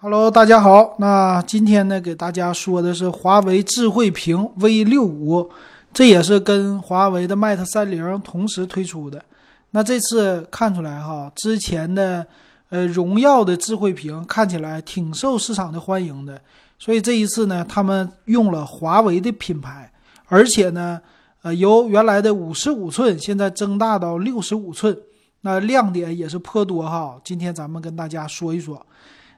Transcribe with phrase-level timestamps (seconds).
[0.00, 0.94] Hello，大家好。
[1.00, 5.50] 那今天呢，给大家说的是华为智慧屏 V 六五，
[5.92, 9.20] 这也是跟华为的 Mate 三零同时推出的。
[9.72, 12.24] 那这次看出来哈，之前的
[12.68, 16.40] 呃荣耀的智慧屏看起来挺受市场的欢迎的，
[16.78, 19.90] 所以这一次呢，他们用了华为的品牌，
[20.28, 21.00] 而且呢，
[21.42, 24.96] 呃，由原来的五十五寸现在增大到六十五寸，
[25.40, 27.16] 那亮点也是颇多哈。
[27.24, 28.80] 今天咱们跟大家说一说。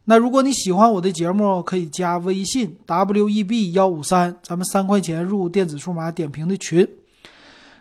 [0.04, 6.88] 那如果你喜欢我的节目，可以加微信 w e b 幺五三，咱们三块钱入电子数码点评的群。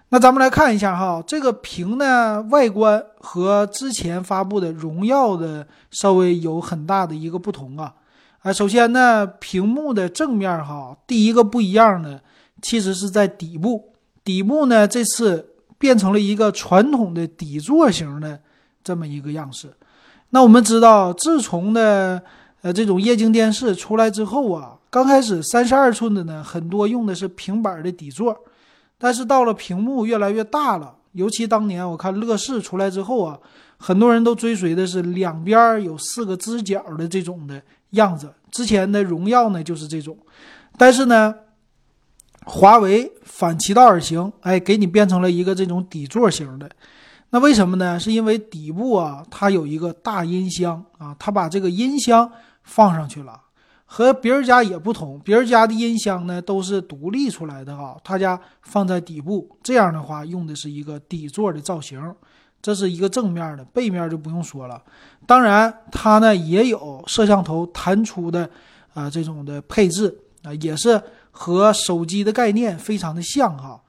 [0.10, 7.94] 那咱们来看一下哈，这个屏呢外观和之前发布的荣耀的稍微有很大的一个不同啊。
[8.42, 12.22] 啊，首先呢，屏幕的正面哈，第一个不一样的
[12.62, 18.40] 其实是在底部，底部呢这次变成了一个传统的底座型的
[18.84, 19.74] 这么一个样式。
[20.32, 22.22] 那我们知道，自从的
[22.62, 28.38] 呃这种液晶电视出来之后啊，刚开始三十二寸的呢，很多用的是平板的底座，
[28.98, 33.40] 但是到了屏幕越来越大了，尤其当年我看乐视出来之后啊，
[33.78, 38.32] 很多人都追随的是两边有四个支角的这种的样子。
[38.52, 40.16] 之前的荣耀呢就是这种，
[40.78, 41.34] 但是呢，
[42.46, 46.70] 华为反其道而行，哎，给你变成了一个这种底座型的。
[47.32, 48.00] 那为什么呢？
[48.00, 52.32] 是因为底部啊，它有一个大音箱啊，它把这个音箱
[52.64, 53.40] 放上去了，
[53.86, 55.20] 和别人家也不同。
[55.20, 62.02] 别人家的音箱呢都是独立出来的啊，他家放在底部，这样的话用的是一个底座的造型，
[62.64, 64.82] 这是一个正面的，背面就不用说了。
[65.28, 68.50] 当然，它呢也有摄像头弹出的
[68.96, 73.80] 啊这种的配置啊，也是和手机的概念非常的像哈。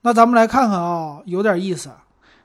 [0.00, 1.88] 那咱们来看看啊，有点意思。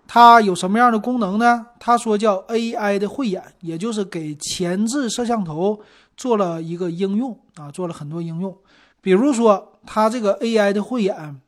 [0.08, 1.66] 它有什么样的功能呢？
[1.80, 5.80] 他说叫 AI 的慧眼，也就是给前置摄像头
[6.16, 8.56] 做了一个应用啊，做了很多应用。
[9.02, 11.40] 比如说，它这个 AI 的慧眼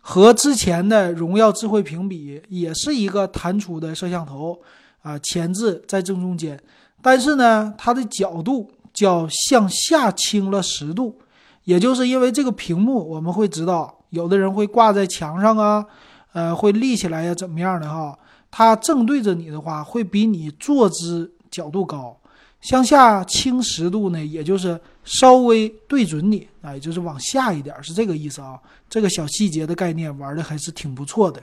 [0.00, 4.60] 和之前的荣耀智慧屏比，也是一个弹出的摄像头
[5.02, 6.60] 啊，前置在正中间，
[7.00, 11.18] 但是呢，它的角度叫向下倾了十度，
[11.64, 15.86] 也就是因为这个屏幕，我们会知道，有的人会挂在墙上啊。
[16.32, 18.18] 呃，会立起来呀，怎么样的哈？
[18.50, 22.16] 它正对着你的话，会比你坐姿角度高。
[22.60, 28.60] 向下倾十度呢，也就是稍微对准你，啊，也就是往下一点，是这个意思啊。
[28.88, 31.42] 这个小细节的概念玩的还是挺不错的。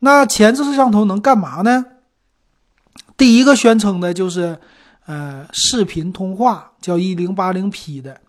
[0.00, 1.84] 那前置摄像头能干嘛呢？
[3.16, 4.58] 第一个宣称的就是，
[5.06, 8.20] 呃，视频通话，叫一零八零 P 的。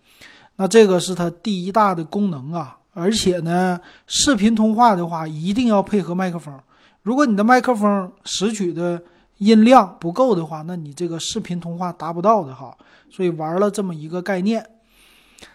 [0.56, 2.78] 那这个是它第一大的功能啊。
[2.96, 6.58] 而且呢，视频通话的话，一定要配合麦克风。
[7.02, 9.00] 如果你的麦克风拾取的
[9.36, 12.74] 音量不够的话，那你这个视频通话达不到的哈。
[13.10, 14.64] 所以玩了这么一个概念。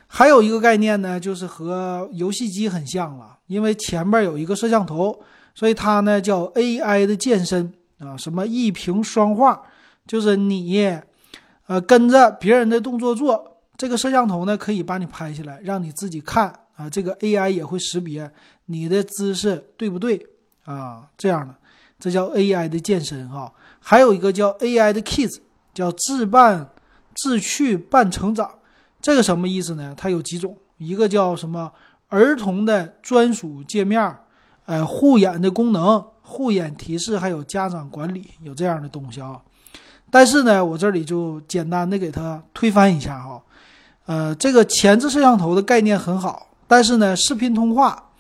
[0.06, 5.20] 还有一个概念呢，就是和游戏机很像了，因为前面有一个摄像头，
[5.56, 9.60] 所以它呢叫 AI 的健身啊，什么一屏双画，
[10.06, 10.80] 就是你
[11.66, 16.54] 呃跟着别人的动作做，这个摄像头呢可以把你拍下来，让你自己看。
[16.76, 18.32] 啊，这个 AI 也会识别
[18.66, 20.26] 你的姿势对不对
[20.66, 21.08] 啊？
[21.18, 21.56] 这样的，
[22.00, 23.52] 这叫 AI 的健身哈。
[23.80, 25.40] 还有一个叫 AI 的 Kids，
[25.74, 26.70] 叫自伴
[27.16, 28.50] 自趣伴成长。
[29.02, 29.94] 这个什么意思呢？
[29.98, 31.72] 它有几种，一个叫什么
[32.10, 34.16] 儿童的专属界面，
[34.66, 39.42] 呃，护眼的功能、护眼提示，还有家长管理，有这样的东西啊。
[40.12, 43.42] 但是呢，我这里就简单的给它推翻一下哈。
[44.06, 46.48] 呃，这个前置摄像头的概念很好。
[46.72, 48.12] 但是呢，视频通话，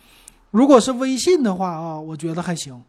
[0.49, 2.83] 如果是微信的话啊，我觉得还行。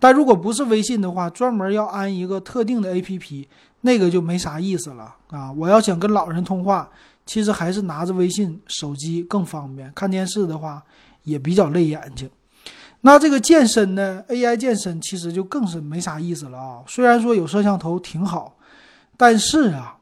[0.00, 3.46] 但如果不是微信的话，专门要安一个特定的 APP，
[3.82, 5.52] 那个就没啥意思了啊。
[5.52, 6.90] 我要想跟老人通话，
[7.24, 9.92] 其实还是拿着微信手机更方便。
[9.94, 10.82] 看电视的话
[11.22, 12.28] 也比较累眼睛。
[13.02, 16.82] 那这个健身呢，AI 健身其实就更是没啥意思了啊。
[16.88, 18.56] 虽然说有摄像头挺好，
[19.16, 19.98] 但是啊，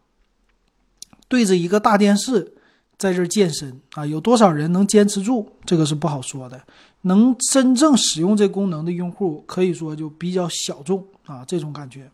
[1.28, 2.54] 对着一个大电视。
[3.02, 5.44] 在这健身啊，有多少人能坚持住？
[5.64, 6.60] 这个是不好说的。
[7.00, 12.08] 能真正使用这功能的用户，可以说就比较小众啊，这种感觉。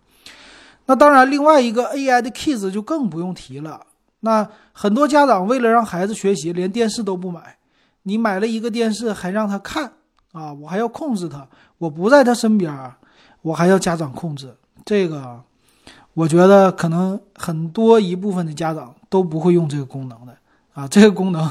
[0.86, 3.82] 那当然，另外一个 AI 的 Kids 就更不用提了。
[4.20, 7.58] 那很多家长为了让孩子学习，连电视都不买。
[8.04, 9.92] 你买了一个电视，还让他看
[10.32, 10.54] 啊？
[10.54, 11.46] 我还要控制他，
[11.76, 12.72] 我不在他身边，
[13.42, 14.56] 我还要家长控制。
[14.86, 15.42] 这个，
[16.14, 20.34] 我觉得可能很多一部分的家长都不会用这个功能的。
[20.78, 21.50] 啊，这个功能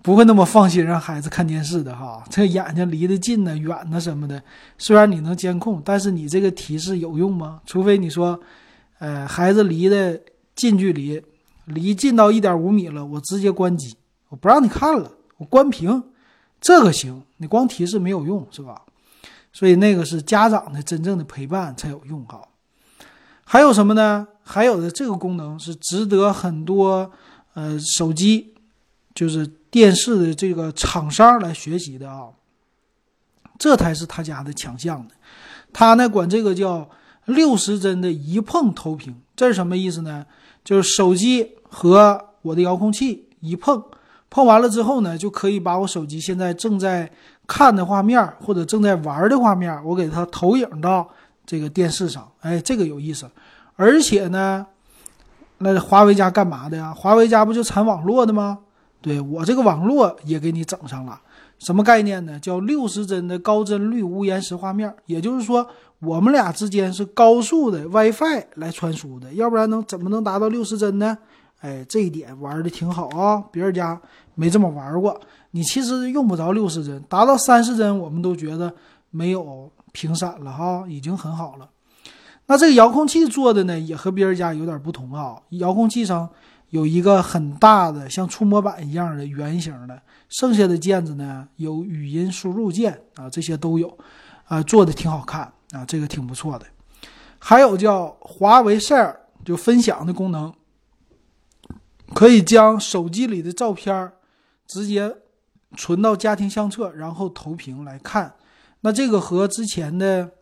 [0.00, 2.24] 不会那么放心让孩子看电视的哈。
[2.30, 4.42] 这眼睛离得近呢、远呢什么的，
[4.78, 7.60] 虽然你能监控，但是你这个提示有用吗？
[7.66, 8.40] 除非你说，
[9.00, 10.18] 呃，孩子离的
[10.54, 11.22] 近距离，
[11.66, 13.94] 离近到一点五米了，我直接关机，
[14.30, 16.02] 我不让你看了，我关屏，
[16.58, 18.80] 这个行，你光提示没有用，是吧？
[19.52, 22.40] 所以那个是家长的真正的陪伴才有用哈。
[23.44, 24.26] 还有什么呢？
[24.42, 27.12] 还有的这个功能是值得很多
[27.54, 28.54] 呃手机，
[29.14, 32.28] 就是电视的这个厂商来学习的啊。
[33.58, 35.14] 这才是他家的强项的。
[35.72, 36.88] 他呢管这个叫
[37.26, 40.26] 六十帧的一碰投屏，这是什么意思呢？
[40.64, 43.82] 就是手机和我的遥控器一碰，
[44.28, 47.10] 碰完了之后呢，就可以把我手机现在正在
[47.46, 51.08] 看的画面或者正在玩的画面，我给它投影到
[51.46, 52.30] 这个电视上。
[52.40, 53.30] 哎，这个有意思。
[53.76, 54.66] 而且呢，
[55.62, 56.92] 那华为家干嘛的呀？
[56.94, 58.58] 华为家不就产网络的吗？
[59.00, 61.20] 对我这个网络也给你整上了。
[61.58, 62.38] 什么概念呢？
[62.40, 65.66] 叫六十帧的高帧率无延时画面，也就是说，
[66.00, 71.16] 我们俩之间是高速的 WiFi 来传输的，要不然能怎么能达到六十帧呢？
[71.60, 74.00] 哎，这一点玩的挺好啊，别人家
[74.34, 75.20] 没这么玩过。
[75.52, 78.72] 你其实用不着六十帧，达到三十帧我们都觉得
[79.10, 81.68] 没有屏闪了哈，已经很好了。
[82.52, 86.28] 那这个遥控器做的呢，也和别人家有点不同啊，遥控器上
[86.68, 89.98] 有一个很大的像触摸板一样的圆形的。
[90.28, 93.96] 剩下的键子呢，有语音输入键啊，这些都有，
[94.44, 96.66] 啊，做的挺好看啊，这个挺不错的。
[97.38, 99.16] 还有叫华为 Share
[99.46, 100.52] 就分享的功能，
[102.12, 104.12] 可以将手机里的照片
[104.66, 105.10] 直接
[105.74, 108.34] 存到家庭相册，然后投屏来看。
[108.82, 110.32] 那这个和之前的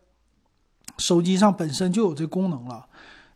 [0.97, 2.85] 手机上本身就有这功能了，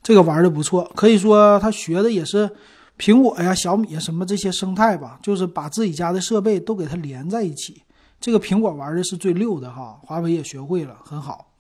[0.02, 2.50] 这个玩的不错，可以说他学的也是。
[2.98, 7.84] 苹果呀、小米啊，什么这些生态吧，就是把自己家的设备都给它连在一起。
[8.22, 11.52] 这个苹果玩的是最溜的哈，华为也学会了，很好。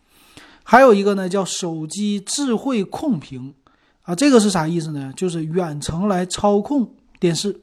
[0.63, 3.53] 还有一个呢，叫手机智慧控屏
[4.03, 5.11] 啊，这个是啥意思呢？
[5.13, 6.89] 就是远程来操控
[7.19, 7.59] 电视。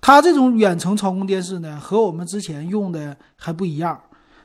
[0.00, 4.00] 它这种远程操控电视呢，和我们之前用的还不一样，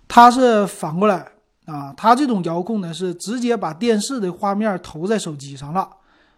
[0.07, 1.27] 它是反过来
[1.71, 5.89] 啊，它这种遥控呢是直接把电视的画面投在手机上了。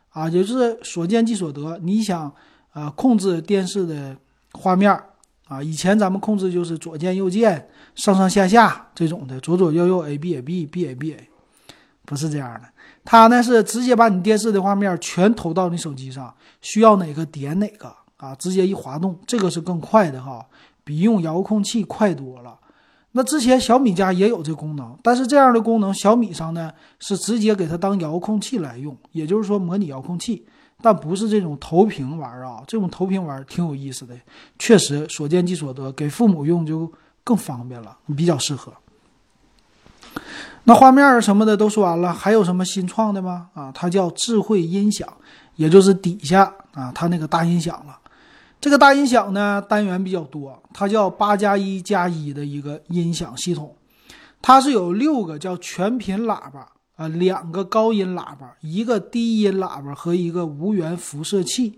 [0.09, 1.75] 啊，也就是所见即所得。
[1.81, 2.31] 你想，
[2.73, 4.15] 呃，控制电视的
[4.51, 4.95] 画面
[5.47, 11.29] 啊，以前咱们控制就是左键右键，上上下下这种的，左左右右，A B A B B A B A，
[12.05, 12.67] 不是这样的。
[13.03, 16.31] 它呢是直接把你电视的画面全投到你手机上，
[16.61, 20.45] 需要哪个点哪个啊，直接一滑动，这个是更快的哈，
[20.83, 22.55] 比用遥控器快多了。
[23.15, 30.43] 那之前小米家也有这功能，但是这样的功能小米上呢是直接给它当遥控器来用，也就是说模拟遥控器，
[30.81, 32.63] 但不是这种投屏玩啊。
[32.65, 34.15] 这种投屏玩挺有意思的，
[34.57, 36.91] 确实所见即所得，给父母用就
[37.23, 38.73] 更方便了，比较适合。
[40.63, 43.49] 那画面什么的都说完了，还有什么新创的吗？
[43.53, 45.07] 啊，它叫智慧音响，
[45.55, 47.99] 也就是底下啊它那个大音响了。
[48.63, 53.75] 这个大音响呢，单元比较多，它叫八加一加一的一个音响系统，
[54.41, 56.65] 它是有六个叫全频喇叭
[56.95, 61.77] 啊，两个高音喇叭，一个低音喇叭和一个无源辐射器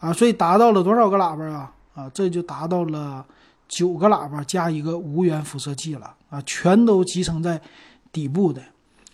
[0.00, 1.72] 啊，所以达到了多少个喇叭啊？
[1.94, 3.24] 啊，这就达到了
[3.68, 7.62] 九个喇叭加一个无源辐射器了啊，全都集成在
[8.10, 8.60] 底部的，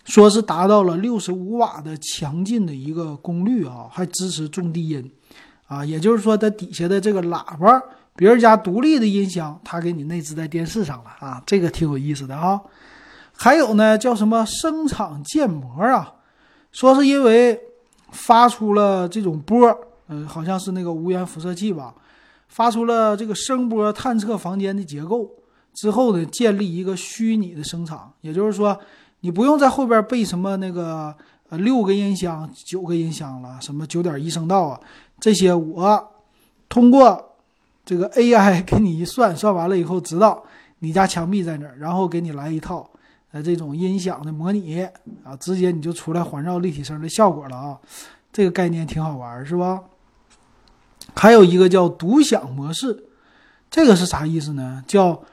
[0.05, 5.11] 说是达到了六十五瓦的强劲的一个功率啊，还支持重低音。
[5.67, 7.81] 啊，也就是说，它底下的这个喇叭，
[8.15, 12.61] 别人家独立的音箱，它给你内置在电视上了啊，这个挺有意思的哈。
[13.33, 16.13] 还有呢，叫什么声场建模啊？
[16.71, 17.59] 说是因为
[18.11, 21.93] 发出了这种波，嗯，好像是那个无源辐射器吧，
[22.47, 25.29] 发出了这个声波，探测房间的结构
[25.73, 28.79] 之后呢，建立一个虚拟的声场，也就是说，
[29.21, 31.13] 你不用在后边备什么那个
[31.49, 34.79] 呃六个音箱、九个音箱了，什么九点一声道啊。
[35.19, 36.11] 这些我
[36.67, 37.35] 通过
[37.85, 40.43] 这个 AI 给你一算，算完了以后知道
[40.79, 42.89] 你家墙壁在哪儿，然后给你来一套
[43.31, 44.83] 呃这种音响的模拟
[45.23, 47.79] 啊，直接你就出来环绕立体声的效果了啊，
[48.33, 49.81] 这个概念挺好玩是吧？
[51.15, 53.05] 还有一个叫独享模式，
[53.69, 54.83] 这个是啥意思呢？
[54.85, 55.23] 叫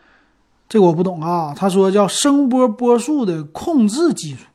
[0.68, 4.46] 这个我不懂啊，他说叫声波波束的控制技术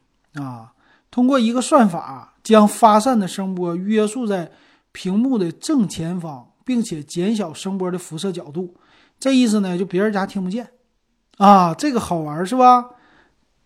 [0.41, 0.71] 啊，
[1.11, 4.51] 通过一个算法将发散的声波约束在。
[4.97, 8.73] 屏幕的正前方，并且减小声波的辐射角度，
[9.19, 10.67] 这意思呢，就别人家听不见
[11.37, 12.83] 啊，这个好玩是吧？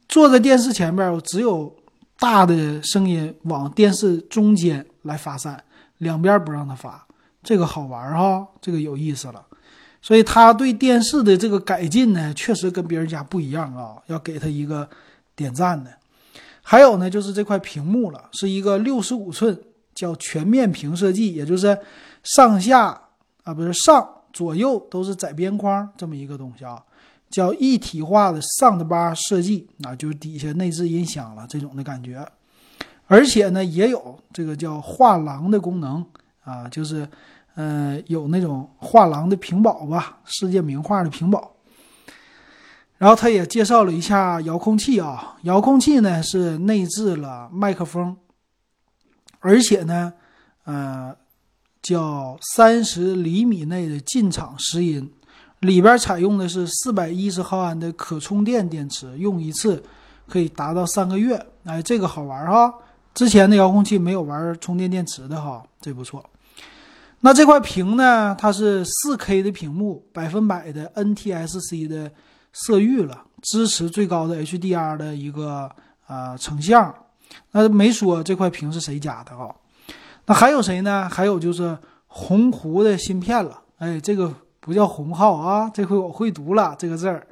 [0.09, 1.73] 坐在电视前边，我只有
[2.19, 5.63] 大的声音往电视中间来发散，
[5.99, 7.07] 两边不让它发，
[7.41, 9.41] 这个好玩哈，这个有意思了。
[10.01, 14.89] 所以他对电视的这个改进呢，确实跟别人家不一样啊，要给他一个
[15.33, 15.89] 点赞的。
[16.61, 19.57] 还有呢，就是这块屏幕了，是一个六十五寸。
[20.01, 21.77] 叫全面屏设计，也就是
[22.23, 22.99] 上下
[23.43, 26.83] 啊不是上左右都是窄边框这么一个东西啊，
[27.29, 32.27] 叫一体化的上的巴设计啊，就是底下内置音响了这种的感觉，
[33.05, 36.03] 而且呢也有这个叫画廊的功能
[36.43, 37.07] 啊，就是
[37.53, 41.51] 嗯有那种画廊的屏保吧，世界名画的屏保。
[42.97, 48.15] 然后他也介绍了一下遥控器啊，遥控器呢是内置了麦克风，
[49.41, 50.13] 而且呢，
[50.63, 51.13] 呃，
[51.81, 55.11] 叫三十厘米内的进场拾音，
[55.59, 59.83] 里边采用的是四百一十毫安的可充电电池，用一次
[60.27, 61.45] 可以达到三个月。
[61.65, 62.73] 哎，这个好玩哈，
[63.13, 66.23] 之前的遥控器没有玩充电电池的哈，这不错。
[67.19, 72.09] 那这块屏呢，它是四 K 的屏幕，百分百的 NTSC 的。
[72.53, 75.71] 色域了，支持最高的 HDR 的一个
[76.07, 76.93] 呃成像，
[77.51, 79.53] 那没说这块屏是谁家的啊？
[80.25, 81.09] 那还有谁呢？
[81.11, 87.25] 还有就是鸿鹄的芯片了，哎，这个不叫鸿号啊，这回我会读了这个字儿，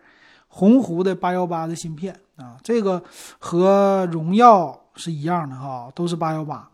[0.48, 3.01] 鸿鹄的八幺八的芯片啊，这个
[3.38, 6.70] 和荣耀是一样的哈，都是八幺八，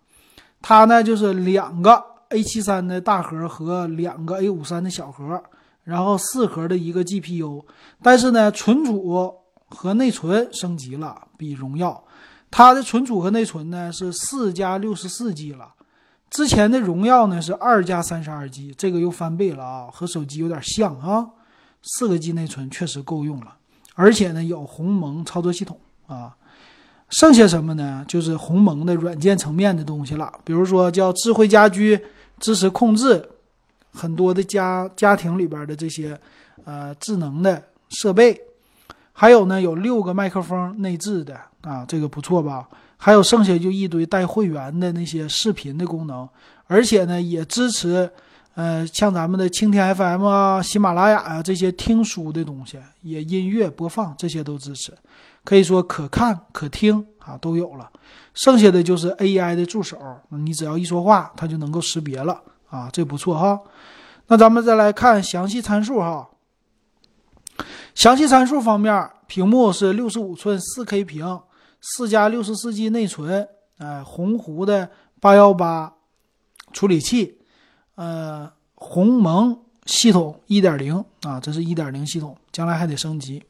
[0.62, 5.44] 它呢就是两个 A 七三的大核和两个 A 五三的小核。
[5.84, 7.64] 然后四核的一个 GPU，
[8.02, 9.32] 但是呢，存储
[9.68, 12.04] 和内存升级了，比荣耀，
[12.58, 15.74] 它的存储和内存呢是四加六十四 G 了，
[16.30, 21.28] 之前的荣耀呢是二加三十二 G，这个又翻倍了啊，和手机有点像啊，
[21.84, 23.58] 四个 G 内存确实够用了，
[23.96, 26.34] 而且呢有鸿蒙操作系统啊，
[27.10, 28.06] 剩下什么呢？
[28.08, 32.00] 就是鸿蒙的软件层面的东西了，比如说叫智慧家居，
[32.40, 33.32] 支持控制。
[33.92, 36.18] 很多的家家庭里边的这些，
[36.64, 38.40] 呃，智能的设备，
[39.18, 42.68] 还有呢，有六个麦克风内置的啊，这个不错吧？
[42.98, 46.28] 还有剩下就一堆带会员的那些视频的功能，
[46.68, 48.10] 而且呢，也支持，
[48.56, 54.94] 呃，像咱们的蜻蜓 FM 啊、喜马拉雅啊这些听书的东西，也音乐播放这些都支持，
[55.46, 57.90] 可以说可看可听啊都有了。
[58.34, 59.98] 剩下的就是 AI 的助手，
[60.30, 62.42] 你只要一说话，它就能够识别了。
[62.70, 63.58] 啊，这不错哈。
[64.28, 66.28] 那咱们再来看详细参数哈。
[67.94, 71.40] 详细参数方面，屏幕是六十五寸四 K 屏，
[71.82, 73.48] 四加六十四 G 内存，
[73.78, 75.94] 哎，鸿鹄的八幺八
[76.74, 77.38] 处理器，
[77.96, 83.42] 呃，鸿蒙系统一点零啊，这是一点零系统，将来还得升级。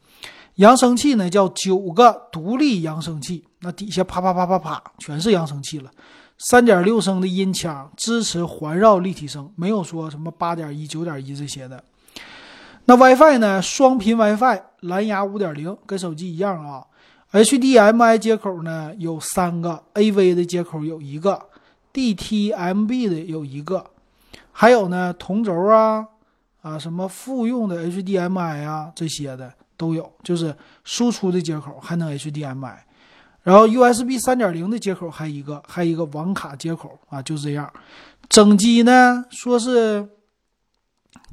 [0.55, 5.91] 扬声器呢，叫九个独立扬声器，那底下啪啪啪啪啪全是扬声器了。
[6.37, 11.83] 三点六升的音腔，支持环绕立体声，没有说什么八点一、九点一这些的。
[12.87, 13.59] 那 WiFi 呢？
[13.61, 16.85] 双频 WiFi，蓝牙五点零，跟手机一样啊。
[17.31, 21.41] HDMI 接口呢有三个，AV 的接口有一个
[21.91, 23.83] ，DTMB 的有一个，
[24.51, 26.05] 还有呢同轴啊
[26.61, 32.75] 啊什么复用的 HDMI 啊这些的都有，就是输出的接口还能 HDMI。
[33.41, 37.71] 然后 USB 三点零的接口还一个，还一个网卡接口啊，就这样。
[38.29, 40.07] 整机呢说是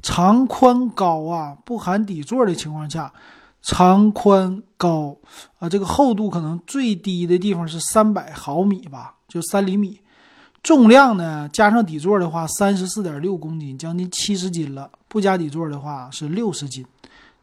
[0.03, 3.11] 长宽高啊，不含底座的情况下，
[3.61, 5.17] 长宽高
[5.57, 9.99] 啊，这个厚度可能最低的地方是三百毫米吧，就三厘米。
[10.61, 14.89] 重量呢加上底座的话，三十四点六公斤，将近七十斤了。
[15.07, 16.85] 不加底座的话是六十斤，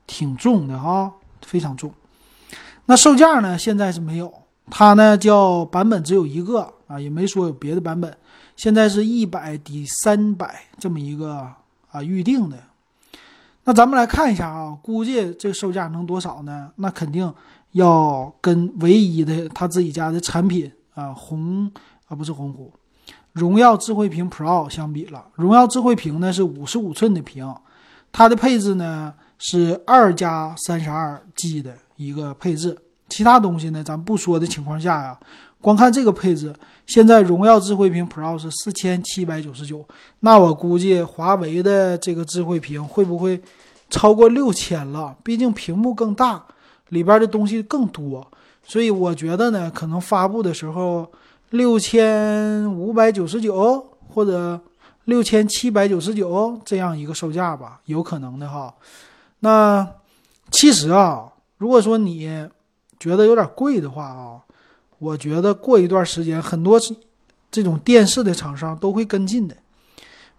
[0.07, 1.12] 挺重的哈，
[1.43, 1.93] 非常重。
[2.87, 4.33] 那售价呢现在是没有。
[4.71, 8.17] 它呢叫版本只有一个啊，也没说有别的版本。
[8.57, 11.47] 现在是一百抵三百这么一个
[11.90, 12.56] 啊预定的。
[13.64, 16.70] 那咱们来看一下啊，估计这个售价能多少呢？
[16.76, 17.32] 那肯定
[17.73, 21.70] 要跟唯一的他自己家的产品啊红
[22.09, 22.73] 啊不是红湖，
[23.32, 25.26] 荣耀智慧屏 Pro 相比了。
[25.35, 27.54] 荣耀智慧屏呢是五十五寸的屏，
[28.11, 32.76] 它的配置呢是二加三十二 G 的一个配置。
[33.09, 35.18] 其他东西呢，咱不说的情况下呀，
[35.61, 36.55] 光看这个配置，
[36.87, 39.87] 现在荣耀智慧屏 Pro 是四千七百九十九，
[40.21, 43.40] 那我估计华为的这个智慧屏会不会
[43.90, 45.14] 超过六千了？
[45.23, 46.43] 毕竟屏幕更大，
[46.88, 48.26] 里边的东西更多，
[48.62, 51.11] 所以我觉得呢，可能发布的时候
[51.50, 54.59] 六千五百九十九或者
[55.05, 58.73] 六千七百九十九这样一个售价吧，有可能的哈。
[59.40, 59.87] 那
[60.50, 62.49] 其实啊，如果说你
[62.99, 64.40] 觉得有点贵的话啊，
[65.00, 66.78] 我觉得过一段时间，很多
[67.50, 69.57] 这种电视的厂商都会跟进的。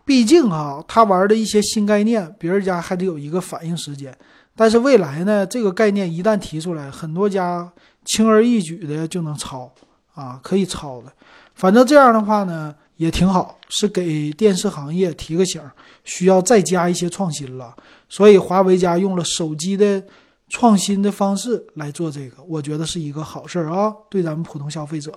[0.06, 4.15] 毕竟啊，他玩的一些新概念，别人家还得有一个反应时间。
[4.56, 7.72] 但是未来呢，这个概念一旦提出来，很多家
[8.06, 9.74] 轻而易举的就能抄
[10.13, 11.12] 啊，可以抄的。
[11.56, 15.62] 反正这样的话呢，也挺好，是给电视行业提个醒，
[16.03, 17.75] 需要再加一些创新了。
[18.10, 20.03] 所以华为家用了手机的
[20.51, 23.96] 创新的方式来做这个，我觉得是一个好事儿啊。
[24.10, 25.10] 对咱们普通消费者，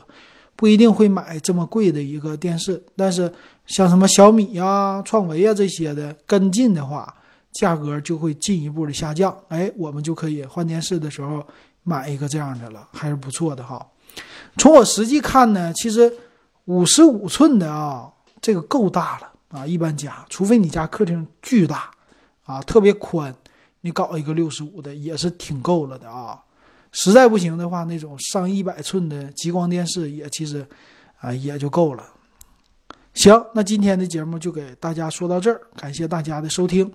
[0.54, 3.30] 不一定会买这么贵的一个电视，但是
[3.66, 7.12] 像什么小米呀、创维呀这些的跟进的话，
[7.54, 9.36] 价格就会进一步的下降。
[9.48, 11.44] 哎，我们就可以换电视的时候
[11.82, 13.84] 买一个这样的了，还是不错的哈。
[14.56, 16.10] 从我实际看呢，其实
[16.66, 18.08] 五十五寸的啊，
[18.40, 19.66] 这个够大了啊。
[19.66, 21.90] 一般家，除非你家客厅巨大
[22.44, 23.34] 啊，特别宽，
[23.84, 26.42] 你搞一个六十五的也是挺够了的啊。
[26.90, 30.66] 实在不行的话，那种上一百寸的激光电视也其实
[31.20, 32.02] 啊也就够了。
[33.12, 36.90] 行，那今天的节目就给大家说到这儿，感谢大家的收听。